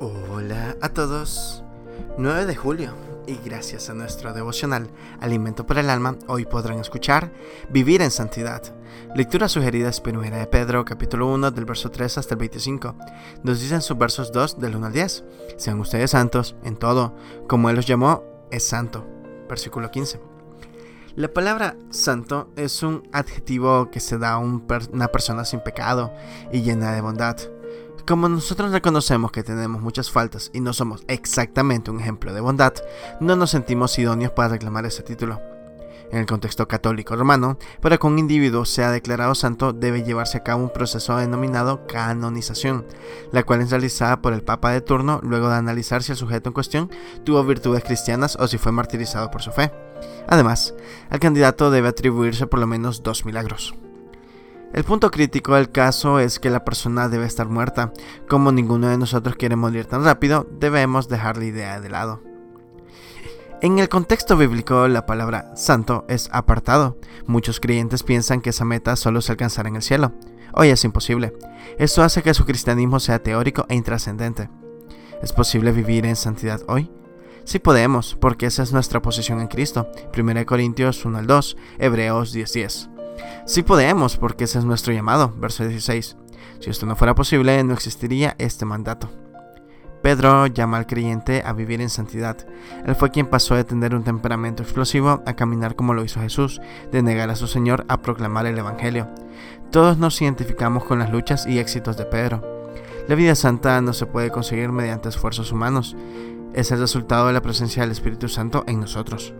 Hola 0.00 0.76
a 0.80 0.88
todos. 0.88 1.62
9 2.18 2.46
de 2.46 2.56
julio 2.56 2.92
y 3.28 3.36
gracias 3.44 3.88
a 3.88 3.94
nuestro 3.94 4.32
devocional 4.32 4.90
Alimento 5.20 5.66
para 5.66 5.82
el 5.82 5.88
Alma, 5.88 6.16
hoy 6.26 6.46
podrán 6.46 6.80
escuchar 6.80 7.32
Vivir 7.70 8.02
en 8.02 8.10
Santidad. 8.10 8.60
Lectura 9.14 9.48
sugerida 9.48 9.88
es 9.88 10.00
Primera 10.00 10.38
de 10.38 10.48
Pedro, 10.48 10.84
capítulo 10.84 11.28
1, 11.28 11.52
del 11.52 11.64
verso 11.64 11.92
3 11.92 12.18
hasta 12.18 12.34
el 12.34 12.40
25. 12.40 12.96
Nos 13.44 13.60
dicen 13.60 13.82
sus 13.82 13.96
versos 13.96 14.32
2 14.32 14.58
del 14.58 14.74
1 14.74 14.86
al 14.86 14.92
10. 14.92 15.24
Sean 15.56 15.78
ustedes 15.78 16.10
santos 16.10 16.56
en 16.64 16.76
todo, 16.76 17.14
como 17.46 17.70
Él 17.70 17.76
los 17.76 17.86
llamó, 17.86 18.24
es 18.50 18.64
santo. 18.64 19.06
Versículo 19.48 19.92
15. 19.92 20.20
La 21.14 21.28
palabra 21.28 21.76
santo 21.90 22.50
es 22.56 22.82
un 22.82 23.08
adjetivo 23.12 23.92
que 23.92 24.00
se 24.00 24.18
da 24.18 24.32
a 24.32 24.38
una 24.38 25.06
persona 25.08 25.44
sin 25.44 25.60
pecado 25.60 26.12
y 26.52 26.62
llena 26.62 26.90
de 26.92 27.00
bondad. 27.00 27.36
Como 28.06 28.28
nosotros 28.28 28.70
reconocemos 28.70 29.32
que 29.32 29.42
tenemos 29.42 29.80
muchas 29.80 30.10
faltas 30.10 30.50
y 30.52 30.60
no 30.60 30.74
somos 30.74 31.04
exactamente 31.08 31.90
un 31.90 32.00
ejemplo 32.00 32.34
de 32.34 32.42
bondad, 32.42 32.74
no 33.18 33.34
nos 33.34 33.50
sentimos 33.50 33.98
idóneos 33.98 34.32
para 34.32 34.50
reclamar 34.50 34.84
ese 34.84 35.02
título. 35.02 35.40
En 36.12 36.18
el 36.18 36.26
contexto 36.26 36.68
católico 36.68 37.16
romano, 37.16 37.58
para 37.80 37.96
que 37.96 38.06
un 38.06 38.18
individuo 38.18 38.66
sea 38.66 38.90
declarado 38.90 39.34
santo 39.34 39.72
debe 39.72 40.02
llevarse 40.02 40.36
a 40.36 40.42
cabo 40.42 40.62
un 40.62 40.70
proceso 40.70 41.16
denominado 41.16 41.86
canonización, 41.86 42.86
la 43.32 43.42
cual 43.42 43.62
es 43.62 43.70
realizada 43.70 44.20
por 44.20 44.34
el 44.34 44.42
Papa 44.42 44.70
de 44.70 44.82
turno 44.82 45.20
luego 45.22 45.48
de 45.48 45.56
analizar 45.56 46.02
si 46.02 46.12
el 46.12 46.18
sujeto 46.18 46.50
en 46.50 46.54
cuestión 46.54 46.90
tuvo 47.24 47.42
virtudes 47.42 47.84
cristianas 47.84 48.36
o 48.38 48.46
si 48.48 48.58
fue 48.58 48.70
martirizado 48.70 49.30
por 49.30 49.40
su 49.40 49.50
fe. 49.50 49.72
Además, 50.28 50.74
al 51.08 51.20
candidato 51.20 51.70
debe 51.70 51.88
atribuirse 51.88 52.46
por 52.46 52.60
lo 52.60 52.66
menos 52.66 53.02
dos 53.02 53.24
milagros. 53.24 53.74
El 54.74 54.82
punto 54.82 55.12
crítico 55.12 55.54
del 55.54 55.70
caso 55.70 56.18
es 56.18 56.40
que 56.40 56.50
la 56.50 56.64
persona 56.64 57.08
debe 57.08 57.26
estar 57.26 57.48
muerta. 57.48 57.92
Como 58.28 58.50
ninguno 58.50 58.88
de 58.88 58.98
nosotros 58.98 59.36
quiere 59.36 59.54
morir 59.54 59.84
tan 59.84 60.02
rápido, 60.02 60.48
debemos 60.58 61.08
dejar 61.08 61.36
la 61.36 61.44
idea 61.44 61.80
de 61.80 61.90
lado. 61.90 62.22
En 63.62 63.78
el 63.78 63.88
contexto 63.88 64.36
bíblico, 64.36 64.88
la 64.88 65.06
palabra 65.06 65.54
santo 65.54 66.04
es 66.08 66.28
apartado. 66.32 66.98
Muchos 67.28 67.60
creyentes 67.60 68.02
piensan 68.02 68.40
que 68.40 68.50
esa 68.50 68.64
meta 68.64 68.96
solo 68.96 69.20
se 69.20 69.30
alcanzará 69.30 69.68
en 69.68 69.76
el 69.76 69.82
cielo. 69.82 70.12
Hoy 70.54 70.70
es 70.70 70.84
imposible. 70.84 71.32
Esto 71.78 72.02
hace 72.02 72.24
que 72.24 72.34
su 72.34 72.44
cristianismo 72.44 72.98
sea 72.98 73.22
teórico 73.22 73.66
e 73.68 73.76
intrascendente. 73.76 74.50
¿Es 75.22 75.32
posible 75.32 75.70
vivir 75.70 76.04
en 76.04 76.16
santidad 76.16 76.62
hoy? 76.66 76.90
Sí 77.44 77.60
podemos, 77.60 78.16
porque 78.20 78.46
esa 78.46 78.64
es 78.64 78.72
nuestra 78.72 79.00
posición 79.00 79.40
en 79.40 79.46
Cristo. 79.46 79.88
1 80.18 80.46
Corintios 80.46 81.04
1 81.04 81.16
al 81.16 81.28
2, 81.28 81.56
Hebreos 81.78 82.34
10:10. 82.34 82.54
10. 82.54 82.93
Sí 83.46 83.62
podemos, 83.62 84.16
porque 84.16 84.44
ese 84.44 84.58
es 84.58 84.64
nuestro 84.64 84.94
llamado, 84.94 85.32
verso 85.36 85.66
16. 85.66 86.16
Si 86.60 86.70
esto 86.70 86.86
no 86.86 86.96
fuera 86.96 87.14
posible, 87.14 87.62
no 87.62 87.74
existiría 87.74 88.34
este 88.38 88.64
mandato. 88.64 89.10
Pedro 90.02 90.46
llama 90.46 90.78
al 90.78 90.86
creyente 90.86 91.42
a 91.44 91.52
vivir 91.52 91.82
en 91.82 91.90
santidad. 91.90 92.38
Él 92.86 92.94
fue 92.94 93.10
quien 93.10 93.26
pasó 93.26 93.54
de 93.54 93.64
tener 93.64 93.94
un 93.94 94.02
temperamento 94.02 94.62
explosivo 94.62 95.22
a 95.26 95.34
caminar 95.34 95.76
como 95.76 95.92
lo 95.92 96.04
hizo 96.04 96.20
Jesús, 96.20 96.62
de 96.90 97.02
negar 97.02 97.28
a 97.28 97.36
su 97.36 97.46
Señor 97.46 97.84
a 97.88 98.00
proclamar 98.00 98.46
el 98.46 98.58
Evangelio. 98.58 99.08
Todos 99.70 99.98
nos 99.98 100.20
identificamos 100.22 100.84
con 100.84 100.98
las 100.98 101.10
luchas 101.10 101.46
y 101.46 101.58
éxitos 101.58 101.98
de 101.98 102.06
Pedro. 102.06 102.70
La 103.08 103.14
vida 103.14 103.34
santa 103.34 103.78
no 103.82 103.92
se 103.92 104.06
puede 104.06 104.30
conseguir 104.30 104.72
mediante 104.72 105.10
esfuerzos 105.10 105.52
humanos, 105.52 105.96
es 106.54 106.70
el 106.70 106.78
resultado 106.78 107.26
de 107.26 107.34
la 107.34 107.42
presencia 107.42 107.82
del 107.82 107.92
Espíritu 107.92 108.28
Santo 108.28 108.64
en 108.66 108.80
nosotros. 108.80 109.34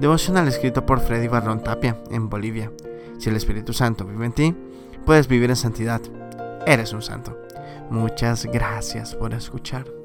Devocional 0.00 0.48
escrito 0.48 0.84
por 0.84 1.00
Freddy 1.00 1.28
Barrón 1.28 1.62
Tapia, 1.62 1.96
en 2.10 2.28
Bolivia. 2.28 2.72
Si 3.18 3.28
el 3.28 3.36
Espíritu 3.36 3.72
Santo 3.72 4.04
vive 4.04 4.26
en 4.26 4.32
ti, 4.32 4.56
puedes 5.06 5.28
vivir 5.28 5.50
en 5.50 5.56
santidad. 5.56 6.00
Eres 6.66 6.92
un 6.92 7.02
santo. 7.02 7.38
Muchas 7.90 8.46
gracias 8.46 9.14
por 9.14 9.34
escuchar. 9.34 10.01